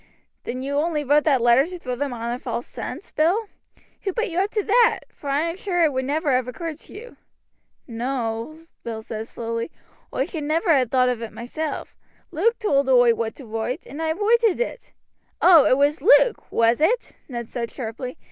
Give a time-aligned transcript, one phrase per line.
[0.45, 3.49] "Then you only wrote that letter to throw them on to a false scent, Bill?
[4.01, 6.79] Who put you up to that, for I am sure it would never have occurred
[6.79, 7.17] to you?"
[7.85, 9.69] "No," Bill said slowly,
[10.11, 11.95] "oi should never ha' thought of it myself;
[12.31, 14.91] Luke told oi what to wroit, and I wroited it."
[15.39, 16.51] "Oh, it was Luke!
[16.51, 18.17] was it?" Ned said sharply.